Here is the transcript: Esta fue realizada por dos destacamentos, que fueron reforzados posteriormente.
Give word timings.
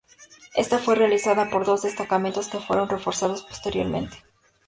Esta 0.55 0.79
fue 0.79 0.95
realizada 0.95 1.51
por 1.51 1.63
dos 1.63 1.83
destacamentos, 1.83 2.47
que 2.47 2.57
fueron 2.57 2.89
reforzados 2.89 3.43
posteriormente. 3.43 4.17